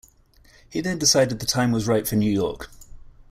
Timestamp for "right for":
1.87-2.15